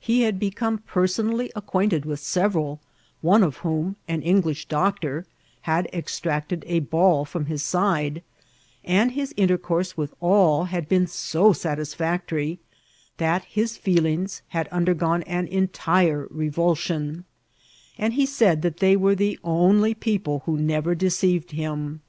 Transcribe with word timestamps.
He 0.00 0.20
St48 0.20 0.20
INCIPBNT8 0.20 0.20
or 0.20 0.20
TAATBL. 0.20 0.24
had 0.28 0.38
become 0.40 0.78
personally 0.78 1.52
acquainted 1.54 2.04
with 2.06 2.20
several, 2.20 2.80
one 3.20 3.44
at 3.44 3.54
whom, 3.56 3.96
an 4.08 4.22
Englidi 4.22 4.66
doctor, 4.66 5.26
had 5.60 5.90
extracted 5.92 6.64
a 6.66 6.80
ball 6.80 7.26
from 7.26 7.44
his 7.44 7.62
side; 7.62 8.22
and 8.82 9.12
his 9.12 9.34
intercourse 9.36 9.94
with 9.94 10.14
all 10.20 10.64
had 10.64 10.88
been 10.88 11.06
so 11.06 11.52
sat 11.52 11.78
is&ctory, 11.78 12.60
that 13.18 13.44
his 13.44 13.76
feelings 13.76 14.40
had 14.48 14.68
undergone 14.68 15.22
an 15.24 15.46
entire 15.48 16.26
re 16.30 16.48
vulsion; 16.48 17.24
and 17.98 18.14
he 18.14 18.24
said 18.24 18.62
that 18.62 18.78
they 18.78 18.96
were 18.96 19.14
the 19.14 19.38
only 19.44 19.94
pec^e 19.94 20.42
who 20.44 20.56
never 20.56 20.94
deceived 20.94 21.50
him. 21.50 22.00